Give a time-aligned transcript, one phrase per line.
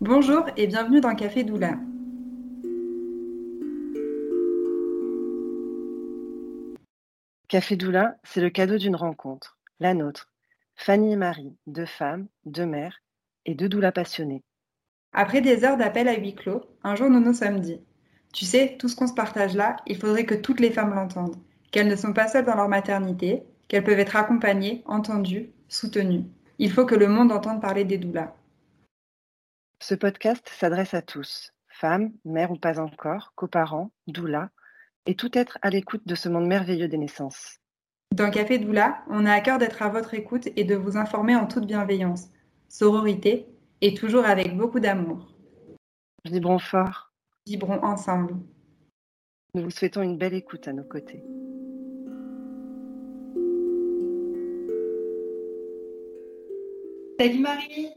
[0.00, 1.76] Bonjour et bienvenue dans Café Doula.
[7.48, 10.28] Café Doula, c'est le cadeau d'une rencontre, la nôtre.
[10.76, 13.02] Fanny et Marie, deux femmes, deux mères
[13.44, 14.44] et deux doulas passionnées.
[15.12, 17.80] Après des heures d'appel à huis clos, un jour nous nous sommes dit
[18.32, 21.42] Tu sais, tout ce qu'on se partage là, il faudrait que toutes les femmes l'entendent,
[21.72, 26.22] qu'elles ne sont pas seules dans leur maternité, qu'elles peuvent être accompagnées, entendues, soutenues.
[26.60, 28.32] Il faut que le monde entende parler des doulas.
[29.80, 34.50] Ce podcast s'adresse à tous, femmes, mères ou pas encore, coparents, doulas,
[35.06, 37.60] et tout être à l'écoute de ce monde merveilleux des naissances.
[38.12, 41.36] Dans Café Doula, on a à cœur d'être à votre écoute et de vous informer
[41.36, 42.28] en toute bienveillance,
[42.68, 43.46] sororité
[43.80, 45.32] et toujours avec beaucoup d'amour.
[46.24, 47.12] Vibrons fort.
[47.46, 48.34] Vibrons ensemble.
[49.54, 51.22] Nous vous souhaitons une belle écoute à nos côtés.
[57.20, 57.90] Salut Marie.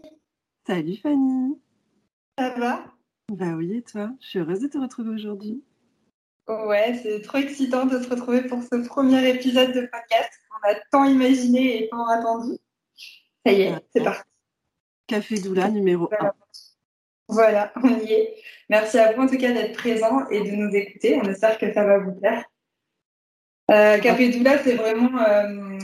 [0.68, 1.58] Salut Fanny.
[2.42, 2.84] Ça va?
[3.32, 4.10] Bah oui, et toi?
[4.20, 5.64] Je suis heureuse de te retrouver aujourd'hui.
[6.48, 10.74] Ouais, c'est trop excitant de se retrouver pour ce premier épisode de podcast qu'on a
[10.92, 12.58] tant imaginé et tant attendu.
[13.46, 14.28] Ça y est, c'est parti.
[15.06, 16.32] Café Doula numéro 1.
[17.28, 18.36] Voilà, on y est.
[18.70, 21.22] Merci à vous en tout cas d'être présent et de nous écouter.
[21.24, 22.44] On espère que ça va vous plaire.
[23.70, 25.78] Euh, Café Doula, c'est vraiment, euh,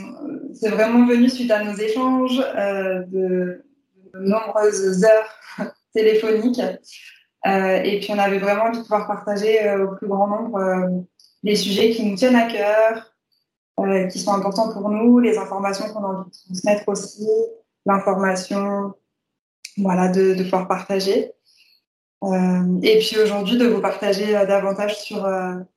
[0.54, 3.64] c'est vraiment venu suite à nos échanges euh, de,
[4.12, 5.38] de nombreuses heures
[5.92, 6.60] téléphoniques.
[7.46, 10.58] Euh, et puis on avait vraiment envie de pouvoir partager euh, au plus grand nombre
[10.58, 10.88] euh,
[11.44, 13.14] les sujets qui nous tiennent à cœur,
[14.10, 17.28] qui sont importants pour nous, les informations qu'on a envie de transmettre aussi,
[17.86, 18.92] l'information,
[19.76, 21.30] voilà, de, de pouvoir partager.
[22.82, 25.30] et puis aujourd'hui de vous partager davantage sur,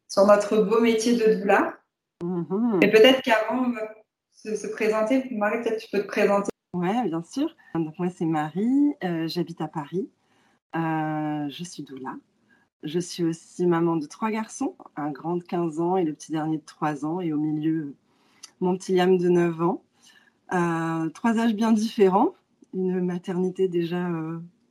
[0.07, 1.75] sur notre beau métier de doula.
[2.23, 2.79] Mhm.
[2.81, 3.77] Et peut-être qu'avant de
[4.31, 6.50] se, se présenter, Marie, peut-être tu peux te présenter.
[6.73, 7.55] Ouais, bien sûr.
[7.75, 10.09] Donc moi c'est Marie, euh, j'habite à Paris.
[10.75, 12.15] Euh, je suis doula.
[12.83, 16.31] Je suis aussi maman de trois garçons, un grand de 15 ans et le petit
[16.31, 17.95] dernier de 3 ans, et au milieu,
[18.61, 19.83] mon petit Liam de 9 ans.
[20.53, 22.33] Euh, trois âges bien différents,
[22.73, 24.09] une maternité déjà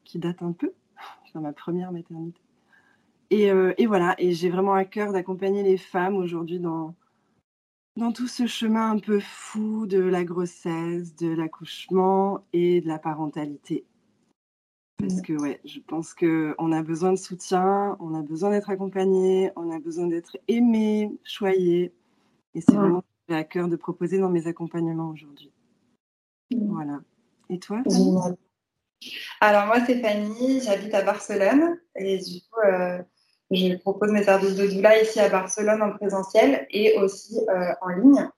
[0.04, 0.72] qui date un peu,
[1.32, 2.40] c'est ma première maternité.
[3.30, 3.46] Et,
[3.78, 6.94] et voilà, et j'ai vraiment à cœur d'accompagner les femmes aujourd'hui dans,
[7.96, 12.98] dans tout ce chemin un peu fou de la grossesse, de l'accouchement et de la
[12.98, 13.84] parentalité.
[14.98, 19.50] Parce que ouais, je pense qu'on a besoin de soutien, on a besoin d'être accompagné,
[19.56, 21.94] on a besoin d'être aimé, choyé.
[22.54, 22.78] Et c'est Ouais.
[22.78, 25.50] vraiment ce que j'ai à cœur de proposer dans mes accompagnements aujourd'hui.
[26.50, 27.00] Voilà.
[27.48, 28.14] Et toi Fanny.
[29.40, 33.02] Alors moi c'est Fanny, j'habite à Barcelone et du coup euh,
[33.50, 37.88] je propose mes services de doula ici à Barcelone en présentiel et aussi euh, en
[37.88, 38.28] ligne.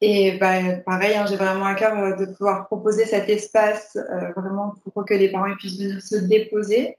[0.00, 4.32] Et bah, pareil, hein, j'ai vraiment à cœur euh, de pouvoir proposer cet espace euh,
[4.36, 6.98] vraiment pour que les parents puissent venir se déposer,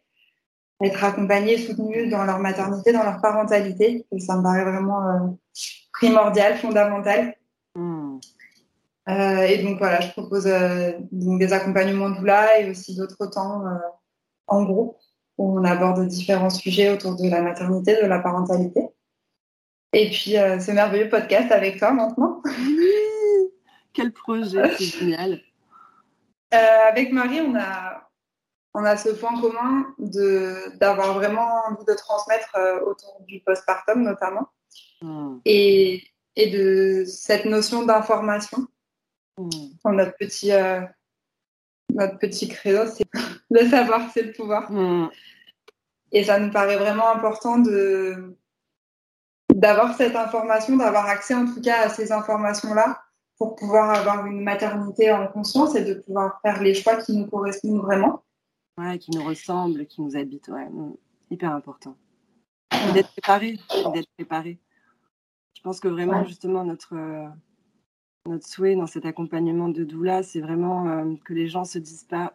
[0.84, 4.06] être accompagnés, soutenus dans leur maternité, dans leur parentalité.
[4.12, 5.28] Et ça me paraît vraiment euh,
[5.94, 7.36] primordial, fondamental.
[7.74, 8.20] Hmm.
[9.08, 10.46] Euh, et donc voilà, je propose
[11.12, 13.64] donc des accompagnements doula et aussi d'autres temps
[14.48, 14.98] en groupe
[15.40, 18.82] où on aborde différents sujets autour de la maternité, de la parentalité.
[19.94, 22.44] Et puis euh, ce merveilleux podcast avec toi maintenant.
[22.46, 22.92] Oui
[23.94, 25.42] Quel projet, c'est génial.
[26.54, 28.10] Euh, avec Marie, on a,
[28.74, 34.04] on a ce point commun de d'avoir vraiment envie de transmettre euh, autour du postpartum
[34.04, 34.50] notamment
[35.02, 35.40] Hmm.
[35.46, 36.04] et,
[36.36, 38.68] et de cette notion d'information.
[39.38, 39.50] Hmm.
[39.86, 40.52] Notre petit,
[41.94, 43.06] notre petit credo, c'est
[43.50, 44.72] le savoir, c'est le pouvoir.
[44.72, 45.10] Hmm.
[46.12, 48.36] Et ça nous paraît vraiment important de
[49.54, 53.02] d'avoir cette information, d'avoir accès en tout cas à ces informations-là
[53.38, 57.26] pour pouvoir avoir une maternité en conscience et de pouvoir faire les choix qui nous
[57.26, 58.24] correspondent vraiment.
[58.78, 60.66] Ouais, qui nous ressemble, qui nous habite, ouais.
[60.66, 60.94] hmm.
[61.32, 61.96] Hyper important.
[62.72, 63.60] Et d'être préparé,
[63.94, 64.60] d'être préparé.
[65.56, 66.28] Je pense que vraiment, Ouais.
[66.28, 67.28] justement, notre, euh,
[68.26, 72.06] notre souhait dans cet accompagnement de doula, c'est vraiment euh, que les gens se disent
[72.06, 72.34] pas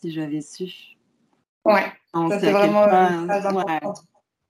[0.00, 0.96] si j'avais su.
[1.64, 1.92] Ouais,
[2.40, 4.04] c'est vraiment point, une phrase ouais, importante.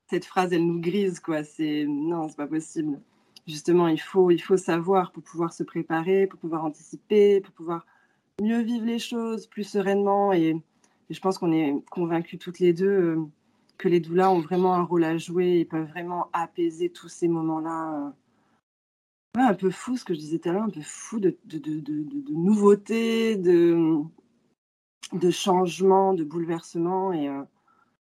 [0.09, 1.43] cette phrase, elle nous grise, quoi.
[1.45, 3.01] C'est non, c'est pas possible.
[3.47, 7.87] Justement, il faut, il faut savoir pour pouvoir se préparer, pour pouvoir anticiper, pour pouvoir
[8.41, 10.33] mieux vivre les choses plus sereinement.
[10.33, 10.51] Et,
[11.11, 13.21] et je pense qu'on est convaincus toutes les deux euh,
[13.77, 17.27] que les doulas ont vraiment un rôle à jouer et peuvent vraiment apaiser tous ces
[17.29, 17.95] moments-là.
[19.37, 21.19] euh, ouais, un peu fou, ce que je disais tout à l'heure, un peu fou
[21.19, 23.99] de, de, de- de nouveautés, de,
[25.13, 27.13] de changements, de bouleversements.
[27.13, 27.43] Et, euh,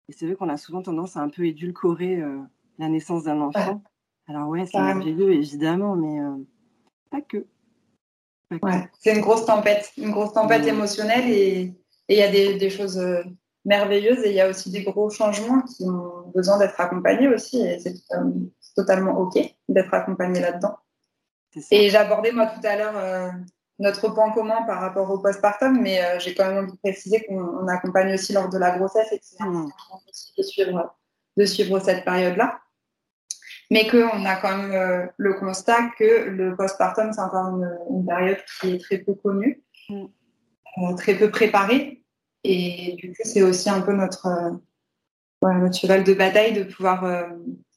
[0.10, 2.40] et c'est vrai qu'on a souvent tendance à un peu édulcorer euh,
[2.80, 3.82] la naissance d'un enfant.
[4.28, 6.36] Alors ouais, c'est merveilleux, évidemment, mais euh,
[7.10, 7.46] pas que.
[8.50, 8.66] Pas que.
[8.66, 10.70] Ouais, c'est une grosse tempête, une grosse tempête Ouais.
[10.70, 11.74] émotionnelle et,
[12.10, 13.24] il y a des, choses euh,
[13.64, 17.62] merveilleuses et il y a aussi des gros changements qui ont besoin d'être accompagnés aussi.
[17.62, 17.94] Et c'est
[18.76, 19.40] totalement OK
[19.70, 20.76] d'être accompagné là-dedans.
[21.72, 23.34] Et j'abordais moi tout à l'heure
[23.82, 27.26] notre point commun par rapport au postpartum, mais euh, j'ai quand même envie de préciser
[27.26, 29.48] qu'on accompagne aussi lors de la grossesse et que c'est mmh.
[29.48, 30.96] important aussi de suivre,
[31.36, 32.60] de suivre cette période-là.
[33.72, 37.48] Mais qu'on a quand même euh, le constat que le postpartum, c'est encore
[37.90, 40.96] une, période qui est très peu connue, mmh.
[40.98, 42.04] très peu préparée.
[42.44, 44.28] Et du coup, c'est aussi un peu notre,
[45.42, 47.06] notre cheval de bataille de pouvoir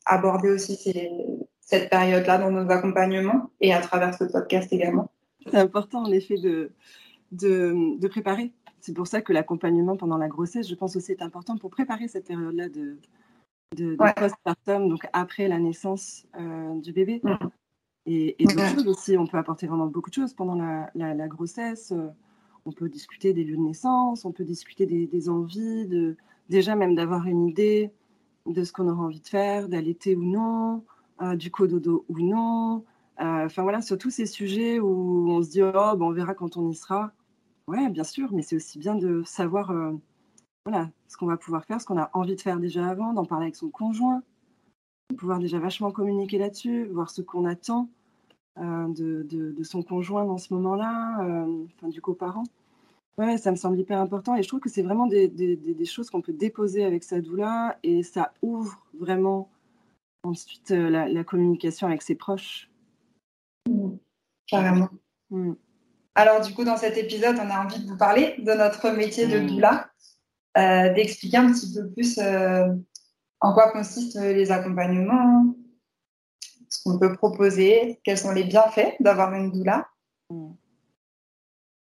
[0.06, 1.10] aborder aussi ces,
[1.60, 5.10] cette période-là dans nos accompagnements et à travers ce podcast également.
[5.46, 6.70] C'est important en effet de,
[7.32, 8.52] de, préparer.
[8.80, 12.08] C'est pour ça que l'accompagnement pendant la grossesse, je pense aussi, est important pour préparer
[12.08, 12.98] cette période-là de,
[13.76, 17.20] de, postpartum, donc après la naissance euh, du bébé.
[17.22, 17.34] Mm.
[18.06, 21.28] Et, et d'autres choses aussi, on peut apporter vraiment beaucoup de choses pendant la, la,
[21.28, 21.92] grossesse.
[22.66, 26.16] On peut discuter des lieux de naissance, on peut discuter des, des envies, de,
[26.48, 27.90] déjà même d'avoir une idée
[28.46, 30.84] de ce qu'on aura envie de faire, d'allaiter ou non,
[31.22, 32.84] euh, du cododo ou non.
[33.20, 36.34] Euh, enfin voilà, sur tous ces sujets où on se dit oh, ben, on verra
[36.34, 37.12] quand on y sera.
[37.68, 39.92] Ouais, bien sûr, mais c'est aussi bien de savoir euh,
[40.66, 43.24] voilà, ce qu'on va pouvoir faire, ce qu'on a envie de faire déjà avant, d'en
[43.24, 44.22] parler avec son conjoint,
[45.16, 47.88] pouvoir déjà vachement communiquer là-dessus, voir ce qu'on attend
[48.56, 51.46] de, de, son conjoint dans ce moment-là,
[51.82, 52.44] du coparent.
[53.18, 56.10] Ouais, ça me semble hyper important et je trouve que c'est vraiment des, des, choses
[56.10, 59.48] qu'on peut déposer avec sa doula et ça ouvre vraiment
[60.24, 62.70] Ensuite, euh, la, communication avec ses proches.
[64.46, 64.88] Carrément.
[65.30, 65.54] Mmh.
[66.14, 69.26] Alors, du coup, dans cet épisode, on a envie de vous parler de notre métier
[69.26, 69.46] de mmh.
[69.46, 69.90] doula,
[70.56, 72.68] euh, d'expliquer un petit peu plus euh,
[73.40, 75.54] en quoi consistent les accompagnements,
[76.68, 79.88] ce qu'on peut proposer, quels sont les bienfaits d'avoir une doula,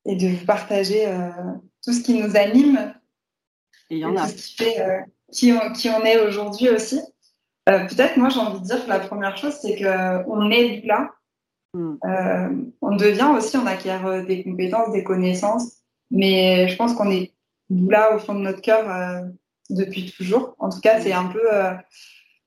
[0.05, 1.07] et de vous partager
[1.83, 2.95] tout ce qui nous anime.
[3.91, 4.23] Et y en a.
[4.23, 7.01] Tout ce qui fait qui, qui on est aujourd'hui aussi.
[7.69, 11.11] Euh, peut-être, moi, j'ai envie de dire que la première chose, c'est qu'on est là.
[11.77, 11.97] Hmm.
[12.07, 12.49] Euh,
[12.81, 17.35] on devient aussi, on acquiert euh, des compétences, des connaissances, mais je pense qu'on est
[17.69, 18.87] là au fond de notre cœur
[19.69, 20.55] depuis toujours.
[20.59, 21.43] En tout cas, c'est un peu,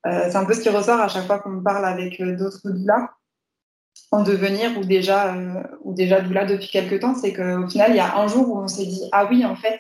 [0.06, 3.10] c'est un peu ce qui ressort à chaque fois qu'on parle avec d'autres doulas
[4.12, 5.36] en devenir ou déjà,
[5.84, 7.16] ou déjà doula depuis quelques temps.
[7.16, 9.58] C'est qu'au final, il y a un jour où on s'est dit ah oui, en
[9.58, 9.78] fait,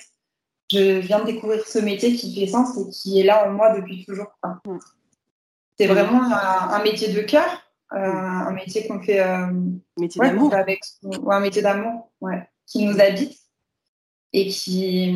[0.72, 3.75] je viens de découvrir ce métier qui fait sens et qui est là en moi
[3.75, 4.28] depuis toujours.
[4.44, 4.78] Hmm.
[5.80, 9.47] C'est vraiment un, métier de cœur, euh, un métier qu'on fait, euh,
[10.15, 10.53] d'amour.
[10.53, 10.81] avec,
[11.27, 13.38] un métier d'amour, ouais, qui nous habite
[14.33, 15.12] et qui,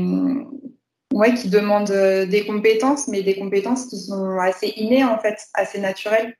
[1.14, 5.38] ouais, qui demande euh, des compétences, mais des compétences qui sont assez innées en fait,
[5.54, 6.36] assez naturelles,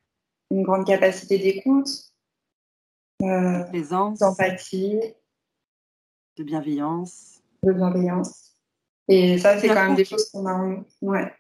[0.50, 1.90] une grande capacité d'écoute,
[3.22, 3.64] euh,
[4.20, 5.00] d'empathie,
[6.38, 8.56] de bienveillance, de bienveillance.
[9.08, 11.32] Et ça, c'est quand même des choses qu'on a, ouais.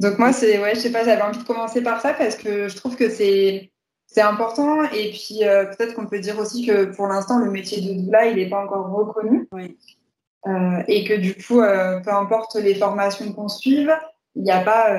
[0.00, 2.68] Donc moi, c'est ouais, je sais pas, j'avais envie de commencer par ça parce que
[2.68, 3.70] je trouve que c'est
[4.06, 7.80] c'est important et puis euh, peut-être qu'on peut dire aussi que pour l'instant le métier
[7.80, 12.56] de doula il n'est pas encore reconnu euh, et que du coup euh, peu importe
[12.56, 13.92] les formations qu'on suive,
[14.34, 14.90] il n'y a pas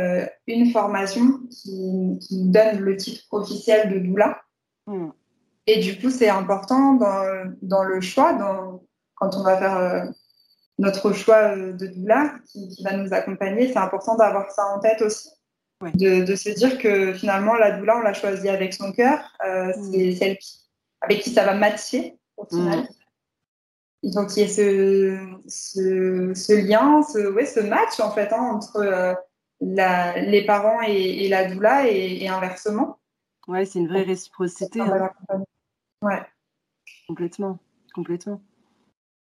[0.45, 4.39] une formation qui, qui, donne le titre officiel de doula.
[4.85, 5.09] Hmm.
[5.65, 8.83] Et du coup c'est important dans, dans le choix, dans,
[9.15, 10.13] quand on va faire
[10.81, 15.01] notre choix euh, de doula qui, va nous accompagner, c'est important d'avoir ça en tête
[15.01, 15.29] aussi.
[15.95, 19.19] De, se dire que finalement, la doula, on l'a choisie avec son cœur.
[19.45, 19.91] Euh, mm.
[19.91, 20.37] C'est celle
[21.01, 22.79] avec qui ça va matcher au final.
[22.79, 22.87] Mm.
[24.03, 29.13] Il y ait ce, ce, lien, ce, ouais, ce match en fait hein, entre euh,
[29.59, 32.99] la, les parents et, la doula et, inversement.
[33.47, 34.81] Ouais, c'est une vraie réciprocité.
[34.81, 35.11] Hein.
[36.01, 36.21] Ouais.
[37.07, 37.59] Complètement,
[37.93, 38.41] complètement.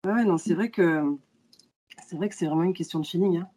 [0.07, 1.19] Ouais, non, c'est vrai que
[2.07, 3.39] c'est vrai que c'est vraiment une question de feeling.
[3.39, 3.49] Hein.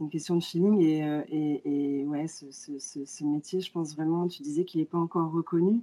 [0.00, 4.80] Une question de feeling et, euh, ouais, ce, métier, je pense vraiment, tu disais qu'il
[4.80, 5.82] n'est pas encore reconnu.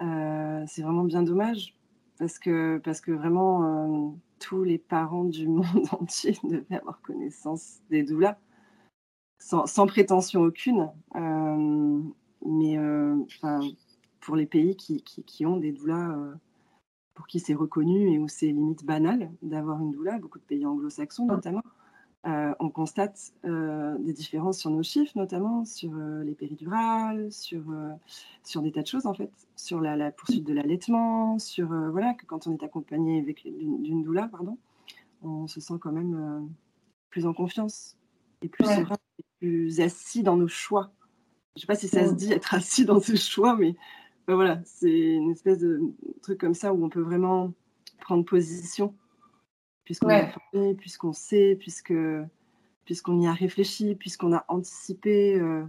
[0.00, 1.76] Euh, c'est vraiment bien dommage
[2.18, 7.80] parce que, parce que vraiment, euh, tous les parents du monde entier devaient avoir connaissance
[7.90, 8.38] des doulas,
[9.38, 10.90] sans, sans prétention aucune.
[12.44, 12.78] mais
[14.20, 16.16] pour les pays qui, qui, qui ont des doulas
[17.14, 20.64] pour qui c'est reconnu et où c'est limite banal d'avoir une doula, beaucoup de pays
[20.64, 21.62] anglo-saxons notamment,
[22.24, 27.64] euh, on constate euh, des différences sur nos chiffres, notamment sur euh, les péridurales, sur,
[28.44, 32.24] sur des tas de choses en fait, sur la, poursuite de l'allaitement, sur voilà que
[32.24, 34.56] quand on est accompagné avec d'une doula, pardon,
[35.22, 36.48] on se sent quand même
[37.10, 37.96] plus en confiance
[38.40, 40.92] et plus serein, et plus assis dans nos choix.
[41.56, 43.74] Je ne sais pas si ça se dit être assis dans ses choix, mais
[44.28, 45.80] voilà, c'est une espèce de
[46.22, 47.52] truc comme ça où on peut vraiment
[48.00, 48.94] prendre position
[49.84, 51.94] puisqu'on est puisqu'on sait, puisque
[52.84, 55.38] puisqu'on y a réfléchi, puisqu'on a anticipé.
[55.38, 55.64] Euh,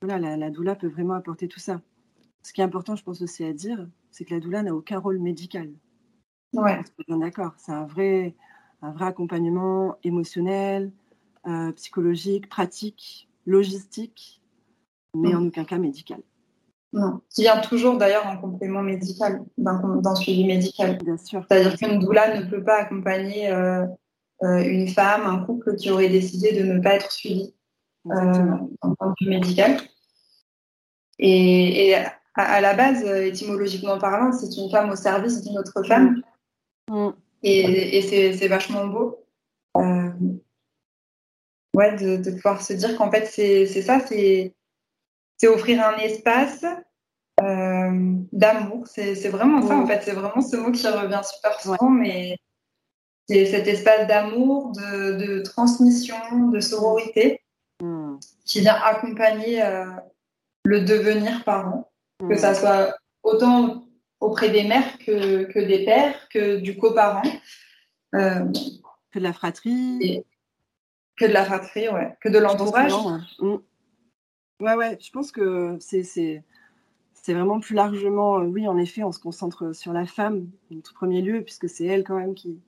[0.00, 1.80] voilà, la, doula peut vraiment apporter tout ça.
[2.42, 4.98] Ce qui est important, je pense aussi à dire, c'est que la doula n'a aucun
[4.98, 5.70] rôle médical.
[6.52, 6.80] Ouais.
[7.06, 7.54] Bien d'accord.
[7.56, 8.34] C'est un vrai,
[8.82, 10.92] un vrai accompagnement émotionnel,
[11.46, 14.42] euh, psychologique, pratique, logistique,
[15.14, 15.36] mais mm.
[15.36, 16.20] en aucun cas médical.
[16.92, 20.98] Non, qui vient toujours d'ailleurs en complément médical, d'un suivi médical.
[21.02, 21.42] Bien sûr.
[21.48, 23.86] C'est-à-dire qu'une doula ne peut pas accompagner euh,
[24.42, 27.54] euh, une femme, un couple qui aurait décidé de ne pas être suivi
[28.10, 29.78] euh, en point de vue médical.
[31.18, 31.94] Et,
[32.34, 36.20] à, la base, étymologiquement parlant, c'est une femme au service d'une autre femme.
[36.90, 37.10] Mm.
[37.42, 38.02] Et,
[38.36, 39.24] c'est vachement beau.
[41.74, 44.54] ouais, de, de, pouvoir se dire qu'en fait, c'est ça, c'est
[45.42, 46.64] c'est offrir un espace
[47.42, 48.86] euh, d'amour.
[48.86, 50.00] C'est vraiment ça, en fait.
[50.04, 52.38] C'est vraiment ce mot qui revient super souvent, mais
[53.28, 57.42] c'est cet espace d'amour, de, transmission, de sororité
[57.80, 58.18] hmm.
[58.44, 59.86] qui vient accompagner euh,
[60.64, 62.54] le devenir parent, que ça hmm.
[62.54, 63.88] soit autant
[64.20, 67.22] auprès des mères que, que des pères, que du coparent.
[68.14, 68.44] Euh,
[69.10, 70.24] que de la fratrie.
[71.16, 72.16] que de la fratrie, ouais.
[72.20, 72.92] Que de l'entourage.
[72.92, 73.58] Ouais,
[74.62, 76.44] ouais, je pense que c'est,
[77.28, 80.94] vraiment plus largement, euh, oui, en effet, on se concentre sur la femme en tout
[80.94, 82.58] premier lieu, puisque c'est elle quand même qui,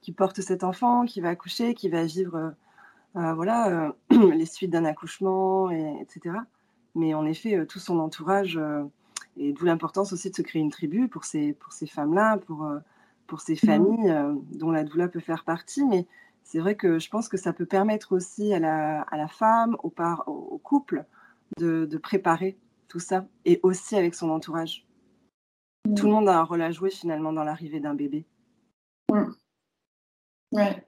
[0.00, 2.50] qui porte cet enfant, qui va accoucher, qui va vivre euh,
[3.16, 6.36] euh, voilà, les suites d'un accouchement, et, etc.
[6.94, 8.58] Mais en effet, tout son entourage,
[9.36, 12.66] et d'où l'importance aussi de se créer une tribu pour ces, pour ces femmes-là, pour,
[13.26, 13.66] pour ces mmh.
[13.66, 14.14] familles
[14.52, 15.84] dont la doula peut faire partie.
[15.86, 16.06] Mais
[16.44, 19.76] c'est vrai que je pense que ça peut permettre aussi à la, à la femme,
[19.82, 21.04] au, par, au couple,
[21.58, 24.86] de, préparer tout ça et aussi avec son entourage.
[25.86, 25.94] Mm.
[25.94, 28.26] Tout le monde a un rôle à jouer finalement dans l'arrivée d'un bébé.
[29.10, 29.32] Mm.
[30.52, 30.86] Ouais.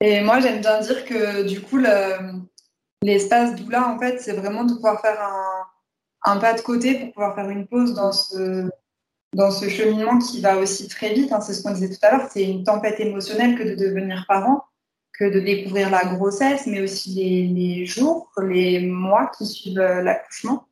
[0.00, 1.78] Et moi, j'aime bien dire que du coup,
[3.02, 5.20] l'espace doula, en fait, c'est vraiment de pouvoir faire
[6.24, 8.70] un, pas de côté pour pouvoir faire une pause dans ce,
[9.34, 11.32] dans ce cheminement qui va aussi très vite.
[11.32, 11.40] Hein.
[11.40, 14.64] c'est ce qu'on disait tout à l'heure, c'est une tempête émotionnelle que de devenir parent
[15.20, 17.10] que de découvrir la grossesse, mais aussi
[17.54, 20.64] les, jours, les mois qui suivent euh, l'accouchement.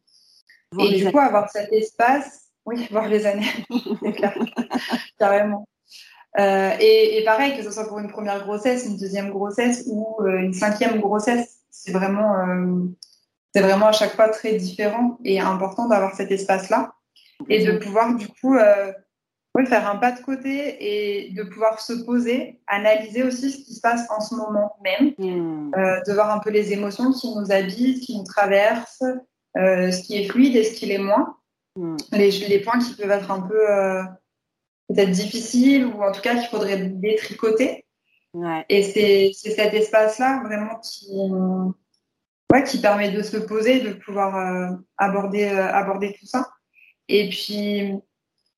[0.81, 3.45] Et du coup, avoir cet espace, oui, voir les années,
[5.19, 5.69] carrément.
[6.39, 10.39] Euh, et, pareil, que ce soit pour une première grossesse, une deuxième grossesse ou euh,
[10.39, 12.35] une cinquième grossesse, c'est vraiment,
[13.55, 16.93] c'est vraiment à chaque fois très différent et important d'avoir cet espace-là
[17.49, 18.57] et de pouvoir du coup
[19.67, 23.81] faire un pas de côté et de pouvoir se poser, analyser aussi ce qui se
[23.81, 25.73] passe en ce moment même, hmm.
[25.77, 29.05] euh, de voir un peu les émotions qui nous habitent, qui nous traversent,
[29.57, 31.37] euh, ce qui est fluide et ce qui l'est moins,
[31.77, 31.97] hmm.
[32.13, 34.03] les, les, points qui peuvent être un peu euh,
[34.89, 37.85] peut-être difficiles ou en tout cas qu'il faudrait détricoter.
[38.69, 41.09] Et c'est cet espace-là vraiment qui,
[42.53, 46.47] ouais, qui permet de se poser, de pouvoir aborder, aborder tout ça.
[47.09, 47.95] Et puis,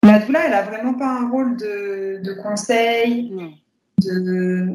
[0.03, 3.61] la doula, elle a vraiment pas un rôle de, de conseil.
[3.99, 4.69] De...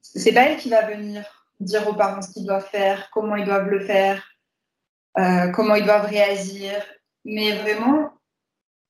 [0.00, 1.24] C'est pas elle qui va venir
[1.60, 4.24] dire aux parents ce qu'ils doivent faire, comment ils doivent le faire,
[5.18, 6.72] euh, comment ils doivent réagir.
[7.24, 8.12] Mais vraiment,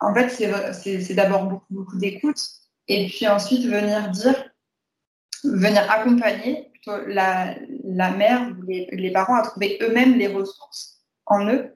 [0.01, 2.41] en fait, c'est d'abord beaucoup, beaucoup d'écoute.
[2.89, 4.51] Et puis ensuite, venir dire,
[5.45, 11.03] venir accompagner plutôt la, la mère ou les, les parents à trouver eux-mêmes les ressources
[11.27, 11.75] en eux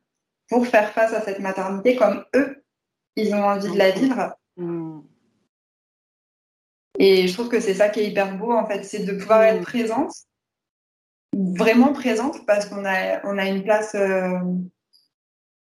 [0.49, 2.65] pour faire face à cette maternité comme eux
[3.17, 4.37] ils ont envie de la vivre.
[4.57, 5.01] Mm.
[6.99, 9.43] Et je trouve que c'est ça qui est hyper beau, en fait, c'est de pouvoir
[9.43, 9.65] être mm.
[9.65, 10.13] présente,
[11.35, 14.39] vraiment présente, parce qu'on a, on a une place euh,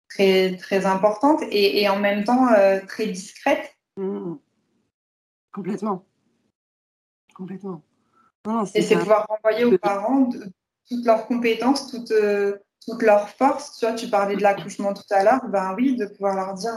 [0.09, 3.75] très, très importante et, en même temps euh, très discrète.
[3.97, 4.35] Mm.
[5.53, 6.05] Complètement.
[7.35, 7.83] Complètement.
[8.75, 10.29] et c'est pouvoir renvoyer aux parents
[10.87, 13.77] toutes leurs compétences, toutes, euh, toutes leurs forces.
[13.77, 16.75] Tu vois, tu parlais de l'accouchement tout à l'heure, ben oui, de pouvoir leur dire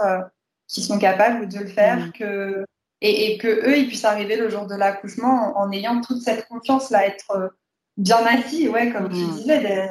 [0.67, 2.13] qui sont capables de le faire, mm.
[2.13, 2.65] que,
[3.01, 7.07] et, que eux, ils puissent arriver le jour de l'accouchement en, ayant toute cette confiance-là,
[7.07, 7.49] être euh,
[7.97, 9.31] bien assis, ouais, comme tu mm.
[9.33, 9.89] disais,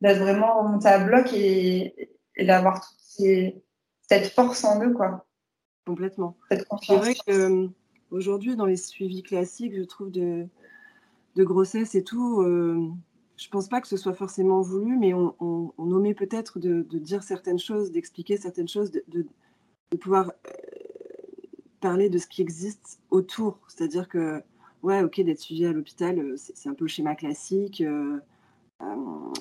[0.00, 5.26] d'être vraiment remonté à bloc et, d'avoir cette force en eux, quoi.
[5.86, 6.36] Complètement.
[6.50, 7.68] C'est vrai que
[8.10, 10.46] aujourd'hui, dans les suivis classiques, je trouve de,
[11.36, 12.90] de grossesse et tout, euh,
[13.36, 17.22] je pense pas que ce soit forcément voulu, mais on, on, omet peut-être de, dire
[17.22, 19.26] certaines choses, d'expliquer certaines choses, de, de
[20.00, 20.50] pouvoir euh,
[21.80, 23.58] parler de ce qui existe autour.
[23.68, 24.42] C'est-à-dire que,
[24.82, 27.80] ouais, ok, d'être suivi à l'hôpital, euh, c'est un peu le schéma classique.
[27.80, 28.18] Euh,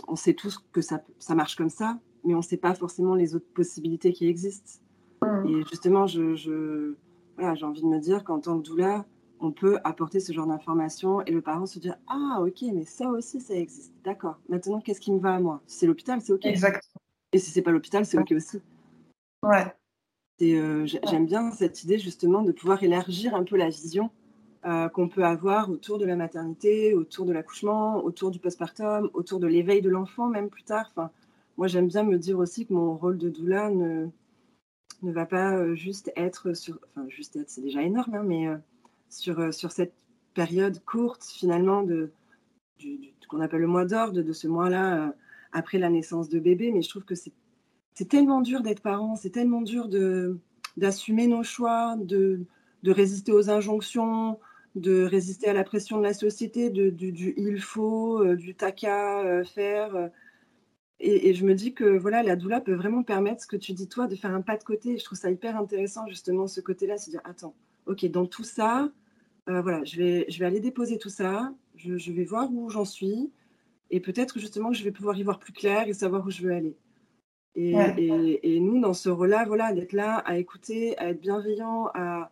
[0.08, 3.16] on sait tous que ça, ça marche comme ça, mais on ne sait pas forcément
[3.16, 4.80] les autres possibilités qui existent.
[5.22, 5.48] Mmh.
[5.48, 6.96] Et justement, je, je
[7.38, 9.06] voilà, j'ai envie de me dire qu'en tant que doula,
[9.40, 13.10] on peut apporter ce genre d'informations et le parent se dire Ah, ok, mais ça
[13.10, 13.94] aussi, ça existe.
[14.04, 14.40] D'accord.
[14.50, 15.62] Maintenant, qu'est-ce qui me va à moi?
[15.68, 16.46] Si c'est l'hôpital, c'est ok.
[16.46, 17.02] Exactement.
[17.34, 18.62] Et si c'est pas l'hôpital, c'est ok aussi.
[19.44, 19.66] Ouais.
[20.42, 24.10] Euh, j'aime bien cette idée justement de pouvoir élargir un peu la vision
[24.66, 29.40] euh, qu'on peut avoir autour de la maternité, autour de l'accouchement, autour du postpartum, autour
[29.40, 30.92] de l'éveil de l'enfant même plus tard.
[30.92, 31.10] Enfin,
[31.56, 34.08] moi j'aime bien me dire aussi que mon rôle de doula ne,
[35.04, 38.48] ne va pas euh, juste être sur, enfin juste être, c'est déjà énorme, hein, mais
[39.10, 39.94] sur, sur cette
[40.34, 42.12] période courte finalement de,
[42.78, 45.14] du, qu'on appelle le mois d'or, de, ce mois-là
[45.54, 47.32] après la naissance de bébé, mais je trouve que c'est
[47.96, 49.90] c'est tellement dur d'être parent, c'est tellement dur
[50.78, 52.46] d'assumer nos choix, de,
[52.86, 54.38] résister aux injonctions,
[54.76, 59.44] de résister à la pression de la société, du, il faut, euh, du taca euh,
[59.46, 59.96] faire.
[59.96, 60.10] Euh.
[61.00, 63.88] Et, je me dis que voilà, la doula peut vraiment permettre ce que tu dis
[63.88, 64.98] toi, de faire un pas de côté.
[64.98, 68.92] je trouve ça hyper intéressant justement ce côté-là, c'est dire attends, ok, dans tout ça,
[69.48, 72.86] voilà, je vais, je vais aller déposer tout ça, je, je vais voir où j'en
[72.86, 73.32] suis,
[73.92, 76.42] et peut-être justement que je vais pouvoir y voir plus clair et savoir où je
[76.42, 76.76] veux aller.
[77.56, 82.30] Et, nous, dans ce rôle-là, voilà, d'être là, à écouter, à être bienveillant, à,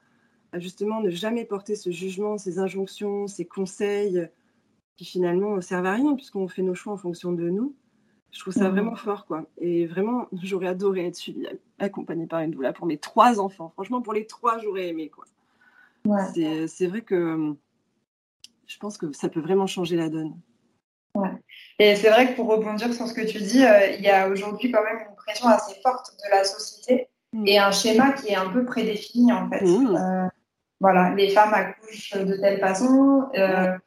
[0.55, 4.27] justement ne jamais porter ce jugement, ces injonctions, ces conseils
[4.97, 7.75] qui finalement ne servent à rien puisqu'on fait nos choix en fonction de nous.
[8.31, 9.45] Je trouve ça vraiment fort, quoi.
[9.59, 11.47] Et vraiment, j'aurais adoré être suivie,
[11.79, 13.69] accompagnée par une doula pour mes trois enfants.
[13.69, 15.25] Franchement, pour les trois, j'aurais aimé, quoi.
[16.67, 17.55] C'est vrai que
[18.65, 20.35] je pense que ça peut vraiment changer la donne.
[21.15, 21.29] Ouais.
[21.79, 24.27] Et c'est vrai que pour rebondir sur ce que tu dis, euh, il y a
[24.27, 27.47] aujourd'hui quand même une pression assez forte de la société mm.
[27.47, 29.63] et un schéma qui est un peu prédéfini en fait.
[29.63, 29.95] Mm.
[29.95, 30.27] Euh,
[30.79, 33.77] voilà, les femmes accouchent de telle façon, euh,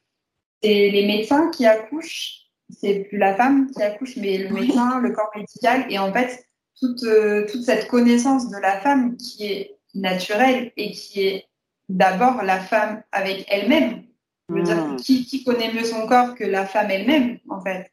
[0.63, 5.13] c'est les médecins qui accouchent, c'est plus la femme qui accouche, mais le médecin, le
[5.13, 6.47] corps médical, et en fait
[6.81, 7.05] toute,
[7.51, 11.47] toute cette connaissance de la femme qui est naturelle et qui est
[11.89, 14.06] d'abord la femme avec elle-même
[14.49, 14.97] je veux dire, hmm.
[14.97, 17.91] qui, connaît mieux son corps que la femme elle-même, en fait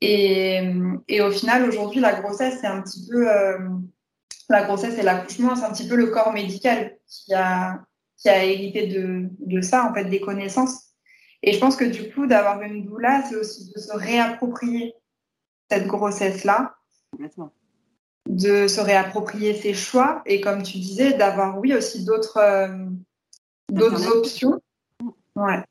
[0.00, 0.60] et,
[1.08, 3.28] et, au final, aujourd'hui, la grossesse, c'est un petit peu.
[3.30, 3.58] Euh,
[4.48, 7.80] la grossesse et l'accouchement, c'est un petit peu le corps médical qui a,
[8.16, 10.84] qui a hérité de, de, ça, en fait, des connaissances.
[11.42, 14.94] Et je pense que du coup, d'avoir une doula, c'est aussi de se réapproprier
[15.70, 16.76] cette grossesse-là.
[18.26, 20.22] De se réapproprier ses choix.
[20.26, 22.86] Et comme tu disais, d'avoir, oui, aussi d'autres euh,
[23.70, 24.60] d'autres options.
[25.34, 25.62] Ouais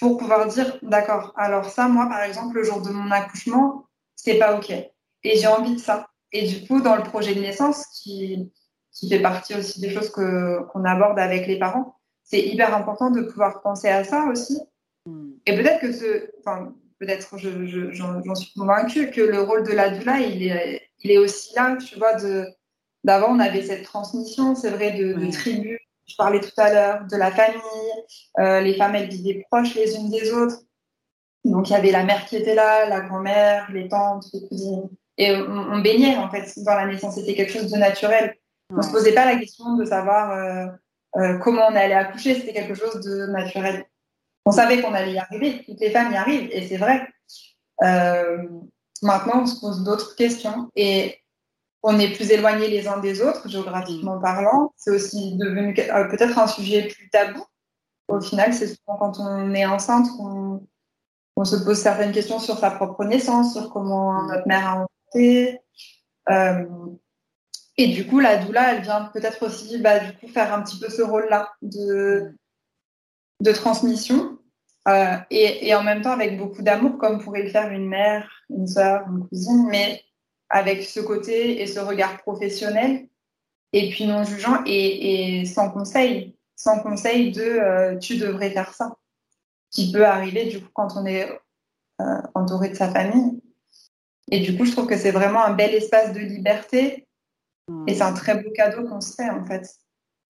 [0.00, 3.84] pour pouvoir dire d'accord, alors ça, moi, par exemple, le jour de mon accouchement,
[4.16, 4.70] c'est pas OK.
[4.70, 6.08] Et j'ai envie de ça.
[6.32, 8.50] Et du coup, dans le projet de naissance, qui,
[8.92, 13.10] qui fait partie aussi des choses que, qu'on aborde avec les parents, c'est hyper important
[13.10, 14.58] de pouvoir penser à ça aussi.
[15.04, 15.32] Hmm.
[15.44, 19.90] Et peut-être que ce, enfin, peut-être, je, j'en, suis convaincue que le rôle de la
[19.90, 22.46] doula, il est, il est aussi là, tu vois, de,
[23.04, 25.79] d'avant, on avait cette transmission, c'est vrai, de, de tribus
[26.10, 27.60] je parlais tout à l'heure de la famille.
[28.38, 30.56] Euh, les femmes, elles vivaient proches les unes des autres.
[31.44, 34.90] Donc, il y avait la mère qui était là, la grand-mère, les tantes, les cousines.
[35.16, 37.14] Et on, baignait, en fait, dans la naissance.
[37.14, 38.36] C'était quelque chose de naturel.
[38.70, 40.66] On ne se posait pas la question de savoir euh,
[41.16, 42.34] euh, comment on allait accoucher.
[42.34, 43.84] C'était quelque chose de naturel.
[44.46, 45.62] On savait qu'on allait y arriver.
[45.66, 46.50] Toutes les femmes y arrivent.
[46.52, 47.06] Et c'est vrai.
[49.02, 50.70] maintenant, on se pose d'autres questions.
[50.76, 51.20] Et
[51.82, 54.22] on est plus éloignés les uns des autres, géographiquement mm.
[54.22, 54.72] parlant.
[54.76, 57.44] C'est aussi devenu euh, peut-être un sujet plus tabou.
[58.08, 62.70] Au final, c'est souvent quand on est enceinte qu'on se pose certaines questions sur sa
[62.70, 64.28] propre naissance, sur comment mm.
[64.28, 65.58] notre mère a enfanté.
[66.28, 66.64] Euh,
[67.76, 70.78] et du coup, la doula, elle vient peut-être aussi bah, du coup, faire un petit
[70.78, 72.34] peu ce rôle-là de,
[73.40, 74.36] de transmission.
[74.88, 78.30] Euh, et, et, en même temps avec beaucoup d'amour, comme pourrait le faire une mère,
[78.48, 80.02] une sœur, une cousine, mais
[80.50, 83.06] avec ce côté et ce regard professionnel,
[83.72, 88.96] et puis non jugeant et, sans conseil, sans conseil de euh, tu devrais faire ça,
[89.70, 91.30] qui peut arriver du coup quand on est
[92.00, 93.40] euh, entouré de sa famille.
[94.32, 97.06] Et du coup, je trouve que c'est vraiment un bel espace de liberté
[97.86, 99.78] et c'est un très beau cadeau qu'on se fait en fait.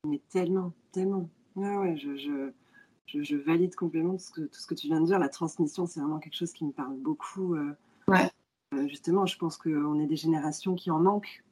[0.06, 1.28] Mais tellement, tellement.
[1.56, 5.06] ouais, je, je, je, valide complètement tout ce, que, tout ce que tu viens de
[5.06, 5.18] dire.
[5.18, 7.54] La transmission, c'est vraiment quelque chose qui me parle beaucoup.
[7.54, 7.76] Euh,
[8.08, 8.30] ouais.
[8.74, 11.42] Euh, justement, je pense qu'on est des générations qui en manquent.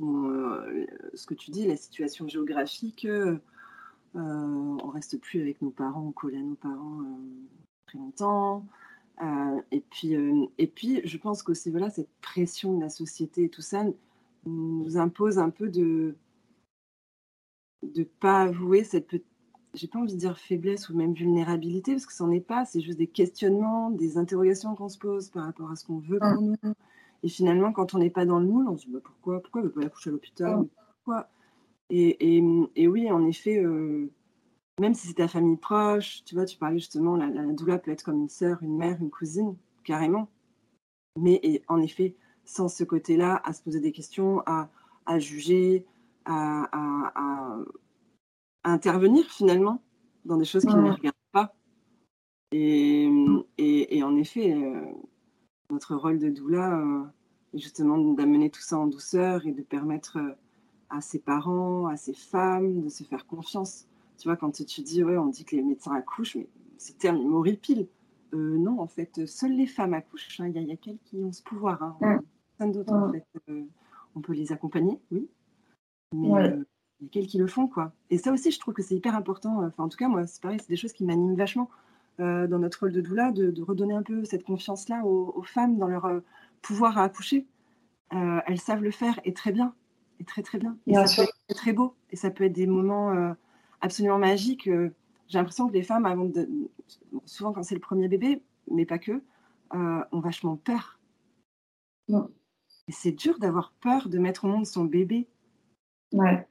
[0.00, 3.38] Euh, ce que tu dis, la situation géographique, euh,
[4.14, 7.02] on reste plus avec nos parents, on colle à nos parents
[7.86, 8.66] très longtemps.
[9.70, 13.84] et, puis, je pense que voilà, cette pression de la société et tout ça
[14.44, 16.16] nous impose un peu de
[17.82, 19.22] ne pas avouer cette,
[19.74, 22.64] j'ai pas envie de dire faiblesse ou même vulnérabilité, parce que ça n'en est pas,
[22.64, 26.18] c'est juste des questionnements, des interrogations qu'on se pose par rapport à ce qu'on veut
[26.18, 26.56] pour nous.
[27.22, 29.62] Et finalement, quand on n'est pas dans le moule, on se dit bah, pourquoi Pourquoi
[29.62, 30.64] ne veut pas accoucher à l'hôpital
[31.04, 31.28] Pourquoi?
[31.90, 32.44] Et, et,
[32.76, 34.10] et, oui, en effet, euh,
[34.80, 37.90] même si c'est ta famille proche, tu vois, tu parlais justement, la, la doula peut
[37.90, 40.28] être comme une sœur, une mère, une cousine, carrément.
[41.18, 44.68] Mais en effet, sans ce côté-là, à se poser des questions, à,
[45.18, 45.86] juger,
[46.24, 47.58] à,
[48.64, 49.82] intervenir finalement
[50.24, 51.54] dans des choses qui ne les regardent pas.
[52.52, 53.08] Et,
[54.02, 54.84] en effet, euh,
[55.70, 57.04] notre rôle de doula euh,
[57.54, 60.32] est justement d'amener tout ça en douceur et de permettre euh,
[60.90, 63.86] à ses parents, à ses femmes de se faire confiance.
[64.18, 67.16] Tu vois, quand tu dis, ouais, on dit que les médecins accouchent, mais c'est terme,
[67.16, 67.88] il m'horripile.
[68.34, 70.40] Euh, non, en fait, seules les femmes accouchent.
[70.40, 70.48] Hein.
[70.54, 71.82] Il y, a qu'elles qui ont ce pouvoir.
[71.82, 72.20] Hein.
[72.68, 73.26] d'autres, en fait.
[73.48, 73.64] Euh,
[74.14, 75.28] on peut les accompagner, oui.
[76.14, 76.64] Mais euh,
[77.02, 77.92] il y a qu'elles qui le font, quoi.
[78.10, 79.62] Et ça aussi, je trouve que c'est hyper important.
[79.64, 81.68] Enfin, en tout cas, moi, c'est pareil, c'est des choses qui m'animent vachement
[82.18, 86.08] dans notre rôle de doula, de, redonner un peu cette confiance-là aux, femmes dans leur
[86.60, 87.46] pouvoir à accoucher.
[88.10, 89.74] elles savent le faire et très bien.
[90.20, 90.76] Et très, très bien.
[90.86, 91.96] Et ça peut être très beau.
[92.10, 93.34] Et ça peut être des moments
[93.80, 94.68] absolument magiques
[95.32, 96.46] j'ai l'impression que les femmes, avant de,
[97.24, 99.22] souvent quand c'est le premier bébé, mais pas que,
[99.74, 101.00] euh, ont vachement peur.
[102.10, 105.26] Et c'est dur d'avoir peur de mettre au monde son bébé.
[106.12, 106.46] Ouais.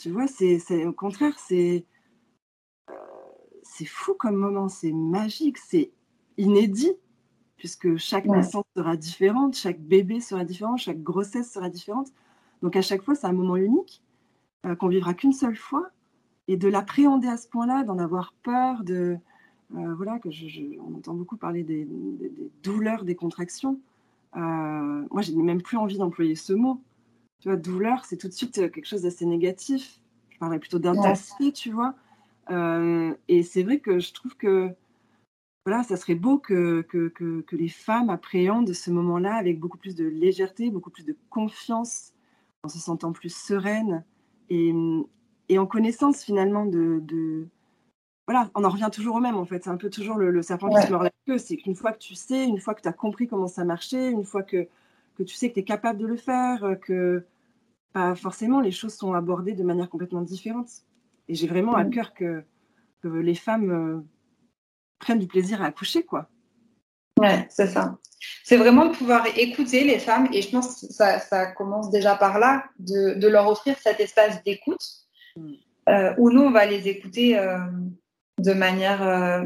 [0.00, 1.84] Tu vois, c'est au contraire, c'est
[2.88, 2.94] euh,
[3.62, 5.92] c'est fou comme moment, c'est magique, c'est
[6.38, 6.92] inédit,
[7.58, 12.08] puisque chaque naissance sera différente, chaque bébé sera différent, chaque grossesse sera différente.
[12.62, 14.02] Donc à chaque fois, c'est un moment unique
[14.64, 15.90] euh, qu'on vivra qu'une seule fois
[16.48, 19.18] et de l'appréhender à ce point-là, d'en avoir peur, de
[19.76, 21.86] euh, voilà que je, on entend beaucoup parler des,
[22.62, 23.78] douleurs, des contractions.
[24.34, 24.40] Euh,
[25.10, 26.80] moi, je n'ai même plus envie d'employer ce mot.
[27.40, 30.00] Tu vois, douleur, c'est tout de suite quelque chose d'assez négatif.
[30.30, 31.94] Je parlerais plutôt d'intensité, tu vois.
[32.50, 34.74] Euh, et c'est vrai que je trouve que
[35.66, 39.78] voilà, ça serait beau que, que, que, que les femmes appréhendent ce moment-là avec beaucoup
[39.78, 42.12] plus de légèreté, beaucoup plus de confiance,
[42.62, 44.04] en se sentant plus sereine.
[44.48, 44.74] Et,
[45.48, 47.46] et en connaissance finalement de,
[48.26, 49.64] Voilà, on en revient toujours au même en fait.
[49.64, 51.38] C'est un peu toujours le, serpent qui se mord la queue.
[51.38, 54.10] C'est qu'une fois que tu sais, une fois que tu as compris comment ça marchait,
[54.10, 54.66] une fois que,
[55.16, 57.24] que tu sais que tu es capable de le faire, que
[57.92, 60.68] pas forcément les choses sont abordées de manière complètement différente.
[61.28, 62.42] Et j'ai vraiment à cœur que,
[63.02, 64.00] que les femmes euh,
[64.98, 66.28] prennent du plaisir à accoucher, quoi.
[67.18, 67.98] Ouais, c'est ça.
[68.44, 72.16] C'est vraiment de pouvoir écouter les femmes, et je pense que ça, ça commence déjà
[72.16, 74.84] par là, de, de leur offrir cet espace d'écoute
[75.88, 77.58] euh, où nous, on va les écouter euh,
[78.38, 79.44] de manière, euh,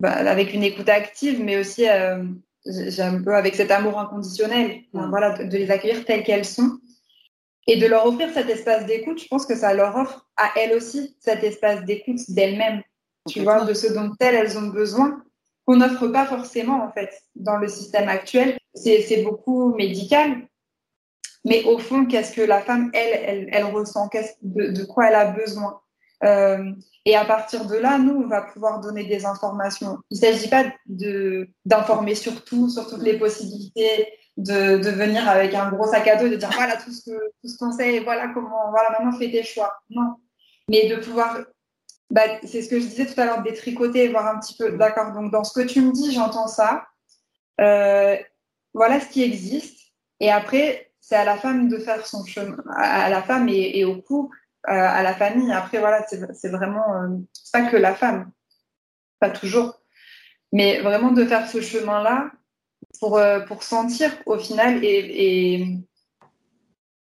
[0.00, 1.86] bah, avec une écoute active, mais aussi
[2.98, 6.78] un peu avec cet amour inconditionnel, voilà, de, les accueillir telles qu'elles sont
[7.66, 9.20] et de leur offrir cet espace d'écoute.
[9.20, 12.82] Je pense que ça leur offre à elles aussi cet espace d'écoute d'elles-mêmes,
[13.28, 15.22] tu vois, de ce dont elles, elles ont besoin,
[15.66, 18.56] qu'on n'offre pas forcément en fait dans le système actuel.
[18.74, 20.46] C'est beaucoup médical,
[21.44, 24.08] mais au fond, qu'est-ce que la femme, elle, elle, ressent,
[24.42, 25.80] de, de, quoi elle a besoin?
[26.24, 26.72] Euh,
[27.04, 29.98] et à partir de là, nous, on va pouvoir donner des informations.
[30.10, 30.64] Il ne s'agit pas
[31.64, 36.16] d'informer sur tout, sur toutes les possibilités, de, de, venir avec un gros sac à
[36.16, 39.74] dos, de dire voilà tout ce qu'on sait, voilà comment, voilà maintenant fais tes choix.
[39.88, 40.16] Non.
[40.68, 41.38] Mais de pouvoir,
[42.10, 45.12] bah, c'est ce que je disais tout à l'heure, détricoter, voir un petit peu, d'accord,
[45.12, 46.86] donc dans ce que tu me dis, j'entends ça.
[47.60, 48.16] Euh,
[48.74, 49.78] voilà ce qui existe.
[50.20, 54.00] Et après, c'est à la femme de faire son chemin, à la femme et, au
[54.02, 55.52] couple, à la famille.
[55.52, 57.08] Après, voilà, c'est vraiment euh,
[57.52, 58.30] pas que la femme,
[59.20, 59.80] pas toujours,
[60.52, 62.30] mais vraiment de faire ce chemin-là
[63.00, 65.78] pour, euh, pour sentir au final et,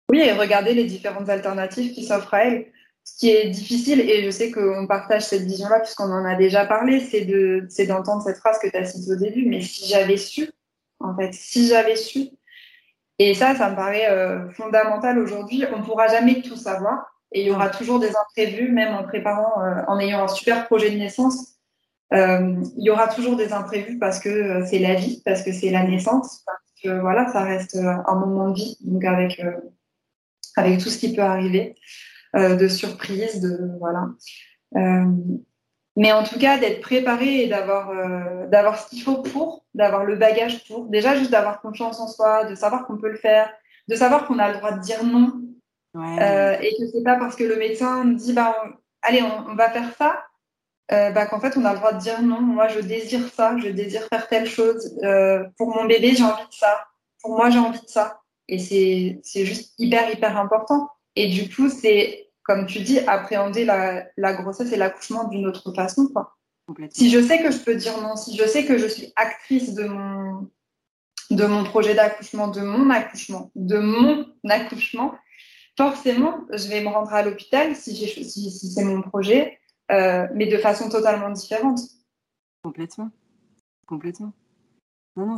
[0.09, 2.67] oui, et regarder les différentes alternatives qui s'offrent à elle.
[3.03, 6.65] Ce qui est difficile, et je sais qu'on partage cette vision-là puisqu'on en a déjà
[6.65, 10.49] parlé, c'est d'entendre cette phrase que tu as citée au début, mais si j'avais su,
[10.99, 12.31] en fait, si j'avais su,
[13.19, 15.63] et ça, ça me paraît euh, fondamental aujourd'hui.
[15.73, 19.03] On ne pourra jamais tout savoir et il y aura toujours des imprévus, même en
[19.03, 21.55] préparant, euh, en ayant un super projet de naissance.
[22.13, 25.69] Euh, il y aura toujours des imprévus parce que c'est la vie, parce que c'est
[25.69, 29.41] la naissance, parce que voilà, ça reste un moment de vie, donc avec
[30.55, 31.75] avec tout ce qui peut arriver,
[32.33, 34.07] de surprises, de voilà.
[35.97, 40.05] Mais en tout cas, d'être préparé et d'avoir euh, d'avoir ce qu'il faut pour, d'avoir
[40.05, 40.85] le bagage pour.
[40.85, 43.51] Déjà, juste d'avoir confiance en soi, de savoir qu'on peut le faire,
[43.87, 45.33] de savoir qu'on a le droit de dire non.
[45.97, 48.55] Euh, et que c'est pas parce que le médecin nous dit bah
[49.01, 50.25] allez on, va faire ça
[50.91, 52.41] euh, bah, qu'en fait on a le droit de dire non.
[52.41, 53.57] Moi je désire ça.
[53.57, 54.95] Je désire faire telle chose.
[55.57, 56.85] Pour mon bébé j'ai envie de ça.
[57.21, 58.21] Pour moi j'ai envie de ça.
[58.47, 60.89] Et c'est juste hyper hyper important.
[61.15, 66.07] Et du coup c'est comme tu dis, appréhender la, grossesse et l'accouchement d'une autre façon.
[66.07, 66.37] Quoi.
[66.89, 69.73] Si je sais que je peux dire non, si je sais que je suis actrice
[69.73, 70.49] de mon,
[71.29, 75.13] de mon projet d'accouchement, de mon accouchement, de mon accouchement,
[75.77, 79.59] forcément, je vais me rendre à l'hôpital si, si, si c'est mon projet,
[79.91, 81.79] euh, mais de façon totalement différente.
[82.63, 83.09] Complètement.
[83.85, 84.33] Complètement.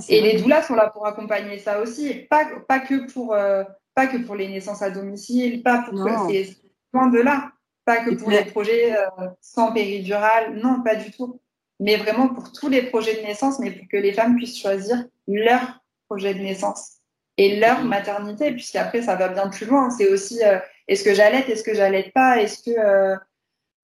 [0.07, 4.07] et les doulas sont là pour accompagner ça aussi, pas, pas, que, pour, euh, pas
[4.07, 6.55] que pour les naissances à domicile, pas pour c'est
[6.93, 7.51] loin de là,
[7.85, 11.39] pas que pour les projets euh, sans péridurale, non, pas du tout.
[11.79, 15.05] Mais vraiment pour tous les projets de naissance, mais pour que les femmes puissent choisir
[15.27, 16.98] leur projet de naissance
[17.39, 19.89] et leur maternité, puisqu'après ça va bien plus loin.
[19.91, 23.17] C'est aussi euh, est-ce que j'allais, est-ce que j'allais pas, est-ce que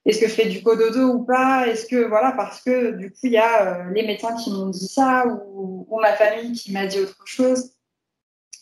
[0.06, 3.22] est-ce que je fais du cododo ou pas Est-ce que voilà parce que du coup
[3.24, 6.86] il y a euh, les médecins qui m'ont dit ça ou, ma famille qui m'a
[6.86, 7.72] dit autre chose.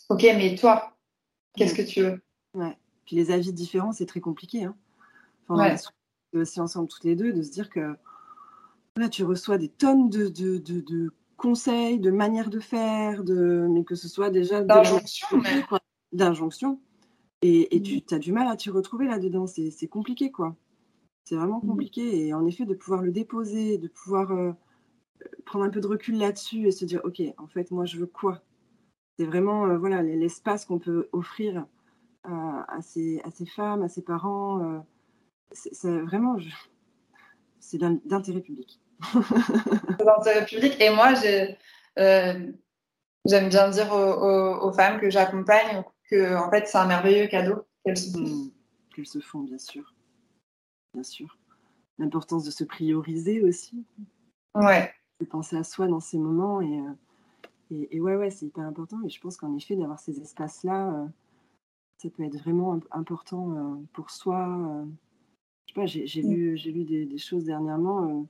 [0.10, 0.95] Ok, mais toi,
[1.58, 2.21] qu'est-ce que tu veux?
[2.53, 2.77] Ouais.
[3.08, 4.63] Puis les avis différents, c'est très compliqué.
[4.63, 4.75] Hein.
[5.49, 5.75] Enfin,
[6.34, 7.95] On est aussi ensemble toutes les deux de se dire que
[8.95, 13.84] là tu reçois des tonnes de, de, de, conseils, de manières de faire, de mais
[13.84, 14.62] que ce soit déjà
[16.12, 16.80] d'injonction.
[17.41, 18.15] Et, et tu mm.
[18.15, 19.48] as du mal à t'y retrouver là-dedans.
[19.48, 20.56] C'est compliqué, quoi.
[21.24, 21.67] C'est vraiment mmh.
[21.67, 22.28] compliqué.
[22.28, 24.52] Et en effet, de pouvoir le déposer, de pouvoir euh,
[25.46, 28.08] prendre un peu de recul là-dessus et se dire, OK, en fait, moi, je veux
[28.08, 28.41] quoi?
[29.17, 31.65] C'est vraiment euh, voilà l'espace qu'on peut offrir
[32.24, 34.60] à, ces, à, ces, femmes, à ces parents.
[34.63, 34.80] Euh,
[35.52, 36.38] c'est vraiment,
[37.60, 38.82] c'est d'intérêt public.
[39.99, 40.79] D'intérêt public.
[40.79, 41.13] Et moi,
[41.95, 47.97] j'aime bien dire aux, femmes que j'accompagne que en fait, c'est un merveilleux cadeau qu'elles
[47.97, 48.19] se font.
[48.19, 48.51] Mmh.
[48.95, 49.93] Qu'elles se font, bien sûr
[50.93, 51.37] bien sûr.
[51.99, 53.85] L'importance de se prioriser aussi.
[54.55, 54.91] Ouais.
[55.19, 56.61] De penser à soi dans ces moments.
[56.61, 59.01] Et, euh, et, ouais, ouais, c'est hyper important.
[59.03, 61.07] Et je pense qu'en effet, d'avoir ces espaces-là, euh,
[61.97, 64.85] ça peut être vraiment important euh, pour soi.
[65.65, 68.27] je sais pas, j'ai lu, j'ai lu des, choses dernièrement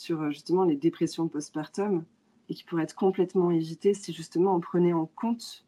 [0.00, 2.04] sur justement les dépressions postpartum
[2.48, 5.66] et qui pourraient être complètement évitées si justement on prenait en compte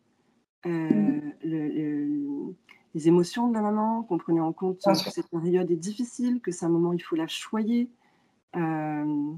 [0.64, 1.21] mmh.
[1.45, 2.55] le,
[2.95, 6.51] les émotions de la maman, qu'on prenait en compte que cette période est difficile, que
[6.51, 7.90] c'est un moment où il faut la choyer,
[8.57, 9.33] euh,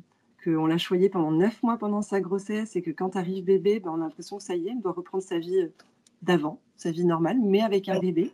[0.44, 3.90] qu'on l'a choyée pendant neuf mois pendant sa grossesse et que quand arrive bébé, ben,
[3.90, 5.68] on a l'impression que ça y est, elle doit reprendre sa vie
[6.22, 8.32] d'avant, sa vie normale, mais avec un bébé.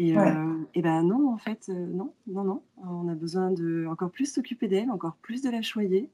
[0.00, 2.62] Et, euh, et, ben non, en fait, euh, non, non, non.
[2.78, 6.08] On a besoin de encore plus s'occuper d'elle, encore plus de la choyer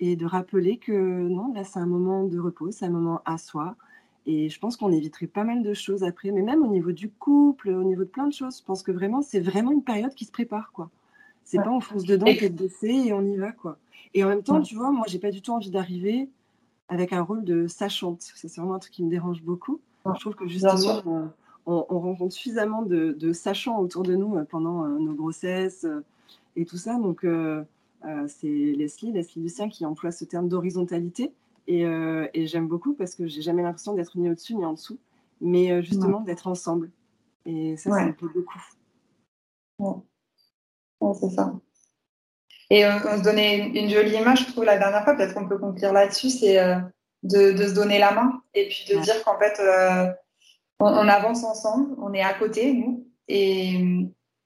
[0.00, 3.36] et de rappeler que non, là, c'est un moment de repos, c'est un moment à
[3.36, 3.76] soi,
[4.24, 7.10] et je pense qu'on éviterait pas mal de choses après, mais même au niveau du
[7.10, 8.60] couple, au niveau de plein de choses.
[8.60, 10.88] Je pense que vraiment, c'est vraiment une période qui se prépare, quoi.
[11.44, 13.76] C'est pas on fonce dedans, tête baissée et on y va, quoi.
[14.14, 16.30] Et en même temps, tu vois, moi, j'ai pas du tout envie d'arriver
[16.88, 18.22] avec un rôle de sachante.
[18.22, 19.78] C'est vraiment un truc qui me dérange beaucoup.
[20.06, 21.02] Je trouve que justement,
[21.66, 26.04] on, rencontre suffisamment de, sachants autour de nous euh, pendant euh, nos grossesses euh,
[26.56, 26.98] et tout ça.
[26.98, 27.26] Donc,
[28.28, 31.32] c'est Leslie, Leslie Lucien, qui emploie ce terme d'horizontalité.
[31.66, 31.84] Et,
[32.46, 34.98] j'aime beaucoup parce que j'ai jamais l'impression d'être ni au-dessus ni en dessous,
[35.40, 36.90] mais justement d'être ensemble.
[37.46, 38.60] Et ça, ça me plaît beaucoup.
[39.78, 41.14] Ouais.
[41.14, 41.54] c'est ça.
[42.70, 45.58] Et on, se donnait une, jolie image, je trouve, la dernière fois, peut-être qu'on peut
[45.58, 46.76] conclure là-dessus, c'est euh,
[47.22, 49.60] de, se donner la main et puis de dire qu'en fait,
[50.80, 53.06] on, avance ensemble, on est à côté, nous.
[53.28, 53.80] Et,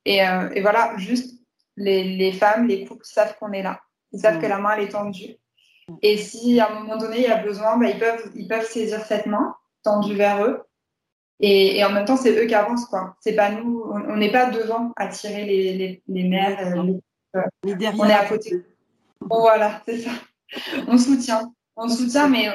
[0.04, 1.40] et, voilà, juste
[1.76, 3.80] les, les, femmes, les couples savent qu'on est là.
[4.12, 5.36] Ils savent que la main, elle est tendue.
[6.02, 8.66] Et si à un moment donné, il y a besoin, bah, ils, peuvent, ils peuvent
[8.66, 10.62] saisir cette main tendue vers eux.
[11.40, 12.86] Et, et en même temps, c'est eux qui avancent.
[12.86, 13.16] quoi.
[13.20, 16.58] C'est pas nous, on n'est pas devant à tirer les, les, les mères.
[16.76, 16.94] Euh,
[17.36, 17.42] euh.
[17.98, 18.64] On est à côté.
[19.20, 20.10] voilà, c'est ça.
[20.86, 21.52] On soutient.
[21.76, 22.48] On soutient, mais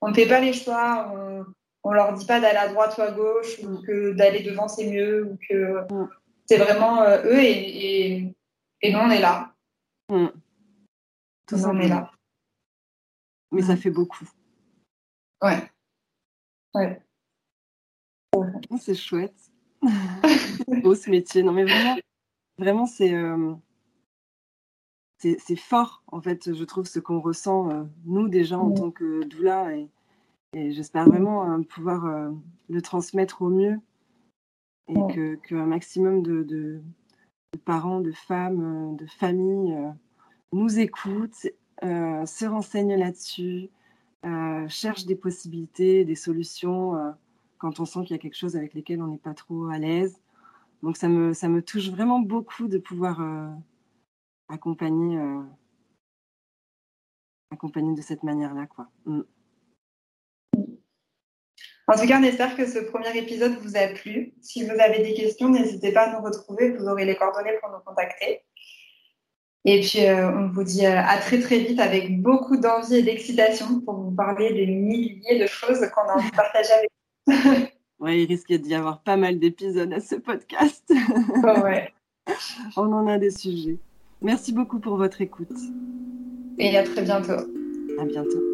[0.00, 1.12] on ne fait pas les choix.
[1.14, 1.44] On
[1.90, 4.90] ne leur dit pas d'aller à droite ou à gauche, ou que d'aller devant, c'est
[4.90, 5.86] mieux, ou que
[6.46, 8.36] c'est vraiment euh, eux et, et,
[8.82, 9.54] et, nous, on est là.
[10.08, 10.28] Mm.
[11.46, 12.10] Tout ça, là.
[13.52, 14.28] Mais ça fait beaucoup.
[15.42, 15.70] Ouais.
[16.74, 17.00] Ouais.
[18.34, 18.44] Oh,
[18.80, 19.36] c'est chouette.
[19.82, 21.42] c'est beau ce métier.
[21.42, 21.96] Non, mais vraiment,
[22.58, 23.54] vraiment c'est, euh,
[25.18, 29.24] c'est, fort, en fait, je trouve, ce qu'on ressent, euh, nous, déjà, en tant que
[29.24, 29.76] doula.
[29.76, 29.88] Et,
[30.54, 32.32] et j'espère vraiment euh, pouvoir
[32.68, 33.78] le transmettre au mieux.
[34.88, 36.82] Et que, qu'un maximum de, de,
[37.54, 39.74] de, parents, de femmes, de familles
[40.52, 41.48] nous écoute,
[41.82, 43.68] euh, se renseigne là-dessus,
[44.24, 47.10] euh, cherche des possibilités, des solutions euh,
[47.58, 49.78] quand on sent qu'il y a quelque chose avec lequel on n'est pas trop à
[49.78, 50.20] l'aise.
[50.82, 53.20] Donc ça me, ça me touche vraiment beaucoup de pouvoir
[54.48, 55.18] accompagner,
[57.50, 58.66] accompagner de cette manière-là.
[58.66, 58.88] Quoi.
[59.06, 59.22] Mm.
[61.86, 64.32] En tout cas, on espère que ce premier épisode vous a plu.
[64.40, 66.70] Si vous avez des questions, n'hésitez pas à nous retrouver.
[66.70, 68.42] Vous aurez les coordonnées pour nous contacter.
[69.66, 73.02] Et puis, euh, on vous dit euh, à très très vite avec beaucoup d'envie et
[73.02, 76.90] d'excitation pour vous parler des milliers de choses qu'on a envie de partager avec
[77.26, 77.66] vous.
[78.00, 80.84] Ouais, il risque d'y avoir pas mal d'épisodes à ce podcast.
[81.62, 81.92] ouais.
[82.76, 83.78] On en a des sujets.
[84.20, 85.56] Merci beaucoup pour votre écoute.
[86.58, 87.46] Et à très bientôt.
[87.98, 88.53] À bientôt.